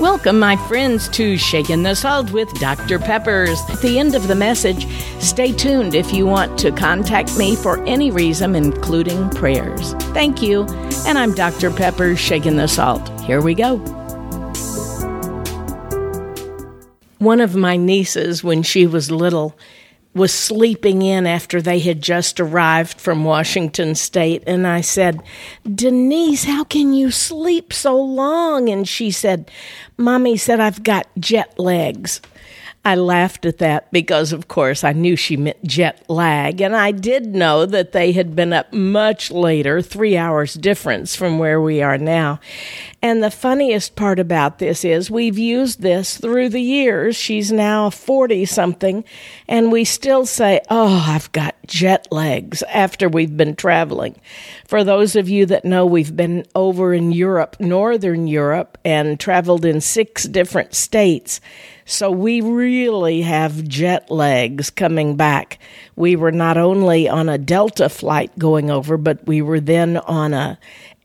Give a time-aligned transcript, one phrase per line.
[0.00, 3.00] Welcome, my friends, to Shaking the Salt with Dr.
[3.00, 3.58] Peppers.
[3.68, 4.86] At the end of the message,
[5.20, 9.94] stay tuned if you want to contact me for any reason, including prayers.
[10.14, 10.66] Thank you.
[11.04, 11.72] And I'm Dr.
[11.72, 13.08] Peppers, Shaking the Salt.
[13.22, 13.78] Here we go.
[17.18, 19.58] One of my nieces, when she was little,
[20.18, 24.42] was sleeping in after they had just arrived from Washington State.
[24.46, 25.22] And I said,
[25.64, 28.68] Denise, how can you sleep so long?
[28.68, 29.50] And she said,
[29.96, 32.20] Mommy said, I've got jet legs.
[32.84, 36.92] I laughed at that because, of course, I knew she meant jet lag, and I
[36.92, 41.82] did know that they had been up much later, three hours difference from where we
[41.82, 42.40] are now.
[43.02, 47.14] And the funniest part about this is we've used this through the years.
[47.14, 49.04] She's now 40 something,
[49.48, 54.16] and we still say, Oh, I've got jet legs after we've been traveling.
[54.66, 59.64] For those of you that know, we've been over in Europe, Northern Europe, and traveled
[59.64, 61.40] in six different states.
[61.84, 65.58] So we really have jet lags coming back.
[65.96, 70.34] We were not only on a Delta flight going over, but we were then on
[70.34, 70.58] a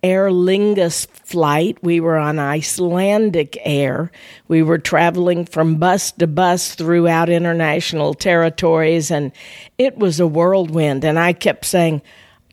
[0.04, 1.78] Aer Lingus flight.
[1.82, 4.12] We were on Icelandic Air.
[4.48, 9.32] We were traveling from bus to bus throughout international territories, and
[9.78, 11.06] it was a whirlwind.
[11.06, 12.02] And I kept saying,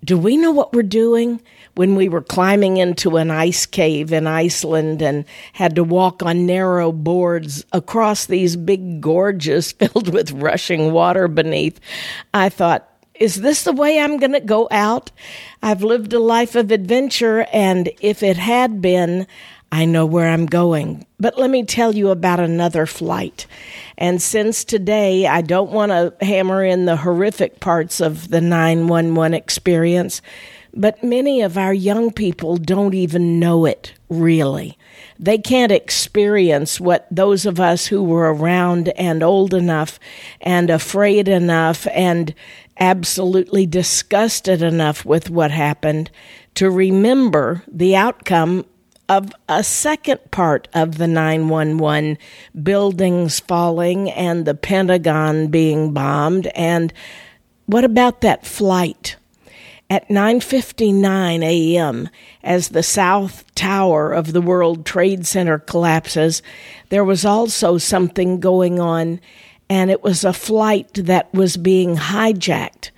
[0.05, 1.41] Do we know what we're doing?
[1.75, 6.47] when we were climbing into an ice cave in Iceland and had to walk on
[6.47, 11.81] narrow boards across these big gorges filled with rushing water beneath,
[12.35, 12.90] I thought,
[13.21, 15.13] is this the way I'm going to go out?
[15.63, 19.27] I've lived a life of adventure, and if it had been,
[19.71, 21.07] I know where I'm going.
[21.21, 23.47] But let me tell you about another flight.
[23.99, 29.35] And since today, I don't want to hammer in the horrific parts of the 911
[29.35, 30.23] experience,
[30.73, 34.79] but many of our young people don't even know it, really.
[35.19, 40.01] They can't experience what those of us who were around and old enough
[40.41, 42.35] and afraid enough and
[42.81, 46.11] absolutely disgusted enough with what happened
[46.55, 48.65] to remember the outcome
[49.09, 52.17] of a second part of the 911
[52.63, 56.47] buildings falling and the Pentagon being bombed.
[56.49, 56.93] And
[57.67, 59.17] what about that flight?
[59.91, 62.09] At 9:59 a.m.,
[62.45, 66.43] as the south tower of the World Trade Center collapses,
[66.91, 69.21] there was also something going on
[69.71, 72.91] and it was a flight that was being hijacked.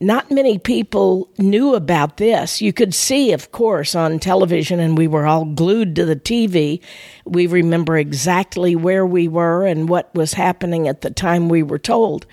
[0.00, 2.62] Not many people knew about this.
[2.62, 6.80] You could see, of course, on television, and we were all glued to the TV.
[7.24, 11.78] We remember exactly where we were and what was happening at the time we were
[11.78, 12.26] told.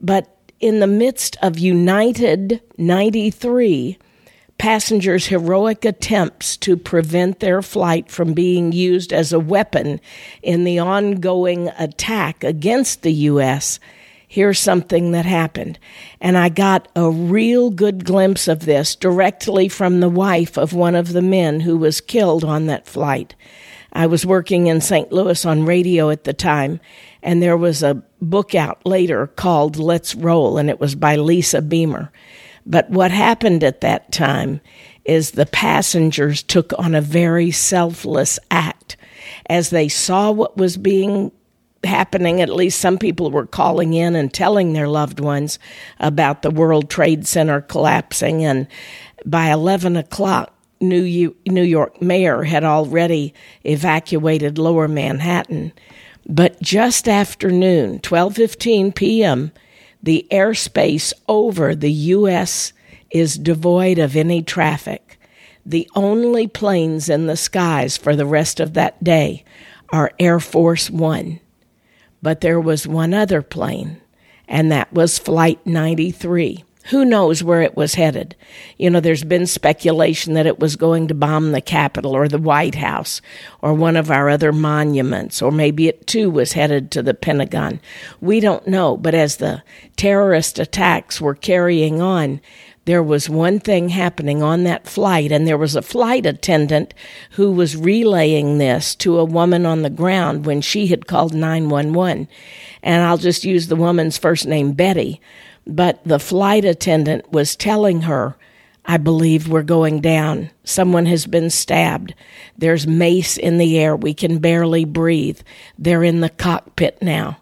[0.00, 0.28] But
[0.60, 3.98] in the midst of United 93,
[4.58, 10.00] passengers' heroic attempts to prevent their flight from being used as a weapon
[10.42, 13.78] in the ongoing attack against the U.S.,
[14.26, 15.78] here's something that happened.
[16.20, 20.96] And I got a real good glimpse of this directly from the wife of one
[20.96, 23.36] of the men who was killed on that flight.
[23.92, 25.12] I was working in St.
[25.12, 26.80] Louis on radio at the time,
[27.22, 31.62] and there was a book out later called Let's Roll, and it was by Lisa
[31.62, 32.10] Beamer.
[32.66, 34.60] But what happened at that time
[35.04, 38.96] is the passengers took on a very selfless act
[39.46, 41.30] as they saw what was being
[41.82, 45.58] happening at least some people were calling in and telling their loved ones
[46.00, 48.66] about the world trade center collapsing and
[49.26, 55.74] by 11 o'clock new, york mayor had already evacuated lower manhattan
[56.26, 59.52] but just after noon, 12:15 p.m.,
[60.04, 62.74] the airspace over the US
[63.10, 65.18] is devoid of any traffic.
[65.64, 69.44] The only planes in the skies for the rest of that day
[69.90, 71.40] are Air Force 1.
[72.20, 73.98] But there was one other plane,
[74.46, 76.64] and that was Flight 93.
[76.90, 78.36] Who knows where it was headed?
[78.76, 82.38] You know, there's been speculation that it was going to bomb the Capitol or the
[82.38, 83.22] White House
[83.62, 87.80] or one of our other monuments, or maybe it too was headed to the Pentagon.
[88.20, 88.98] We don't know.
[88.98, 89.62] But as the
[89.96, 92.40] terrorist attacks were carrying on,
[92.84, 96.92] there was one thing happening on that flight, and there was a flight attendant
[97.30, 102.28] who was relaying this to a woman on the ground when she had called 911.
[102.84, 105.20] And I'll just use the woman's first name, Betty
[105.66, 108.36] but the flight attendant was telling her,
[108.84, 110.50] I believe we're going down.
[110.62, 112.14] Someone has been stabbed.
[112.58, 113.96] There's mace in the air.
[113.96, 115.40] We can barely breathe.
[115.78, 117.38] They're in the cockpit now.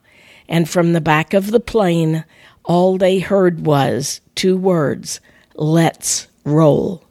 [0.49, 2.25] And from the back of the plane,
[2.65, 5.21] all they heard was two words
[5.55, 7.05] let's roll.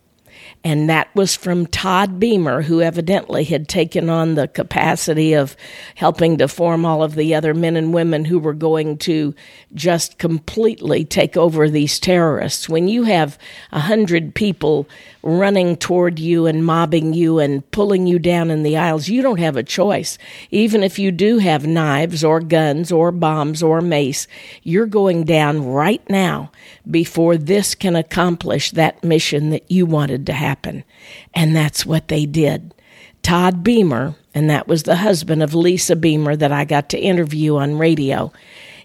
[0.63, 5.57] And that was from Todd Beamer, who evidently had taken on the capacity of
[5.95, 9.33] helping to form all of the other men and women who were going to
[9.73, 12.69] just completely take over these terrorists.
[12.69, 13.39] When you have
[13.71, 14.87] a hundred people
[15.23, 19.39] running toward you and mobbing you and pulling you down in the aisles, you don't
[19.39, 20.19] have a choice.
[20.51, 24.27] Even if you do have knives or guns or bombs or mace,
[24.61, 26.51] you're going down right now
[26.89, 30.83] before this can accomplish that mission that you wanted to happen.
[31.33, 32.73] And that's what they did.
[33.23, 37.55] Todd Beamer, and that was the husband of Lisa Beamer that I got to interview
[37.55, 38.33] on radio.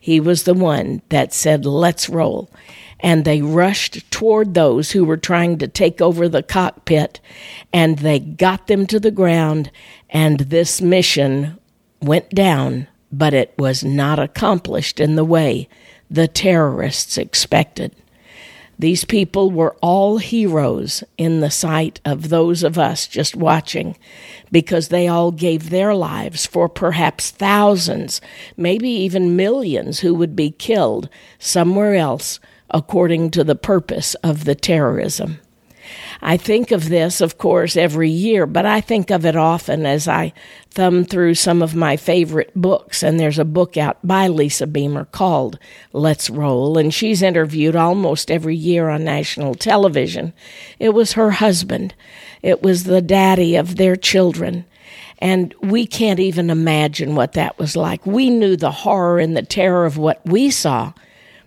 [0.01, 2.49] He was the one that said, Let's roll
[3.01, 7.21] and they rushed toward those who were trying to take over the cockpit
[7.73, 9.71] and they got them to the ground
[10.09, 11.59] and this mission
[12.01, 15.69] went down but it was not accomplished in the way
[16.11, 17.95] the terrorists expected
[18.79, 23.97] these people were all heroes in the sight of those of us just watching
[24.53, 28.21] because they all gave their lives for perhaps thousands,
[28.57, 31.09] maybe even millions who would be killed
[31.39, 32.39] somewhere else
[32.71, 35.39] according to the purpose of the terrorism.
[36.23, 40.09] I think of this, of course, every year, but I think of it often as
[40.09, 40.33] I
[40.71, 43.03] thumb through some of my favorite books.
[43.03, 45.59] And there's a book out by Lisa Beamer called
[45.93, 50.33] Let's Roll, and she's interviewed almost every year on national television.
[50.79, 51.95] It was her husband,
[52.43, 54.65] it was the daddy of their children.
[55.19, 58.05] And we can't even imagine what that was like.
[58.05, 60.93] We knew the horror and the terror of what we saw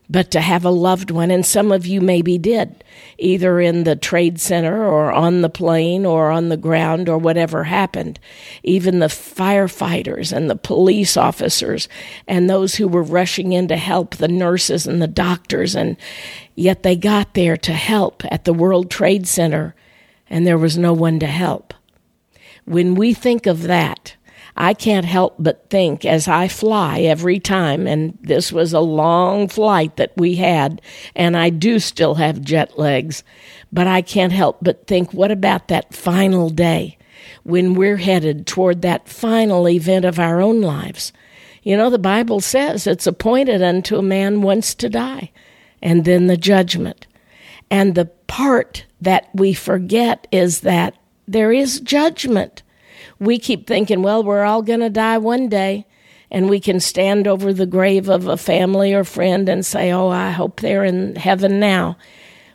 [0.09, 2.83] but to have a loved one, and some of you maybe did,
[3.19, 7.65] either in the trade center or on the plane or on the ground or whatever
[7.65, 8.19] happened.
[8.63, 11.87] Even the firefighters and the police officers
[12.27, 15.95] and those who were rushing in to help, the nurses and the doctors, and
[16.55, 19.75] yet they got there to help at the World Trade Center,
[20.27, 21.73] and there was no one to help.
[22.65, 24.15] When we think of that,
[24.61, 29.47] I can't help but think as I fly every time, and this was a long
[29.47, 30.81] flight that we had,
[31.15, 33.23] and I do still have jet legs,
[33.71, 36.97] but I can't help but think, what about that final day
[37.43, 41.13] when we're headed toward that final event of our own lives?
[41.63, 45.31] You know, the Bible says it's appointed unto a man once to die,
[45.81, 47.07] and then the judgment.
[47.71, 50.95] And the part that we forget is that
[51.29, 52.61] there is judgment
[53.19, 55.85] we keep thinking, well, we're all going to die one day.
[56.31, 60.09] And we can stand over the grave of a family or friend and say, oh,
[60.09, 61.97] I hope they're in heaven now.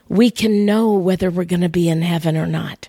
[0.07, 2.87] We can know whether we're going to be in heaven or not.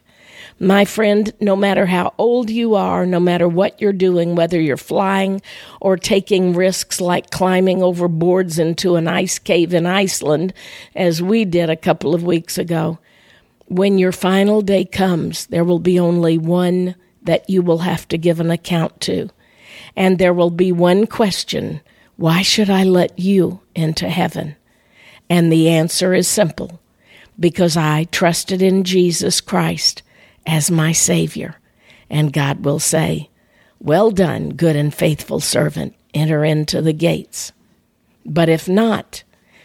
[0.58, 4.78] My friend, no matter how old you are, no matter what you're doing, whether you're
[4.78, 5.42] flying
[5.80, 10.54] or taking risks like climbing over boards into an ice cave in Iceland,
[10.94, 12.98] as we did a couple of weeks ago,
[13.66, 16.94] when your final day comes, there will be only one
[17.26, 19.28] that you will have to give an account to.
[19.94, 21.80] And there will be one question
[22.16, 24.56] Why should I let you into heaven?
[25.28, 26.80] And the answer is simple
[27.38, 30.02] because I trusted in Jesus Christ
[30.46, 31.56] as my Savior.
[32.08, 33.28] And God will say,
[33.80, 37.52] Well done, good and faithful servant, enter into the gates.
[38.24, 39.22] But if not,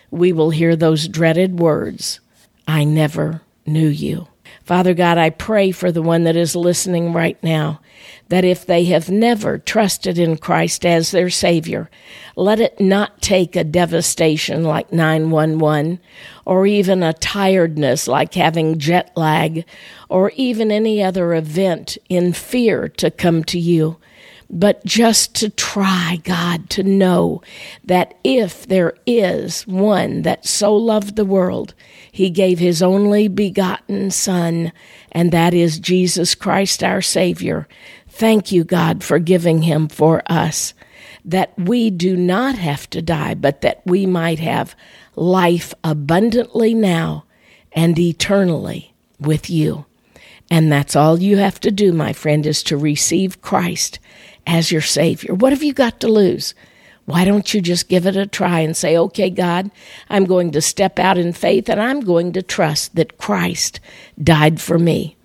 [0.10, 2.20] we will hear those dreaded words
[2.68, 4.28] I never knew you.
[4.64, 7.82] Father God, I pray for the one that is listening right now
[8.30, 11.90] that if they have never trusted in Christ as their Savior,
[12.36, 16.00] let it not take a devastation like 911
[16.46, 19.66] or even a tiredness like having jet lag
[20.08, 23.98] or even any other event in fear to come to you
[24.52, 27.42] but just to try, God, to know
[27.86, 31.74] that if there is one that so loved the world,
[32.12, 34.74] he gave his only begotten Son,
[35.14, 37.66] and that is Jesus Christ our Savior.
[38.10, 40.74] Thank you, God, for giving him for us,
[41.24, 44.76] that we do not have to die, but that we might have
[45.16, 47.24] life abundantly now
[47.72, 49.86] and eternally with you.
[50.50, 54.00] And that's all you have to do, my friend, is to receive Christ
[54.46, 55.34] as your Savior.
[55.34, 56.54] What have you got to lose?
[57.06, 59.72] Why don't you just give it a try and say, okay, God,
[60.10, 63.80] I'm going to step out in faith and I'm going to trust that Christ
[64.22, 65.18] died for me.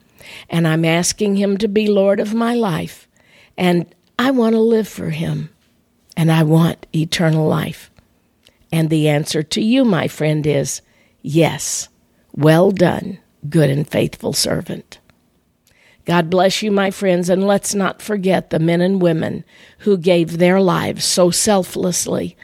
[0.49, 3.07] And I'm asking Him to be Lord of my life.
[3.57, 3.87] And
[4.19, 5.51] I want to live for Him.
[6.17, 7.91] And I want eternal life.
[8.73, 10.81] And the answer to you, my friend, is
[11.23, 11.89] yes.
[12.33, 13.19] Well done,
[13.49, 14.99] good and faithful servant.
[16.07, 19.45] God bless you, my friends, and let's not forget the men and women
[19.81, 22.37] who gave their lives so selflessly.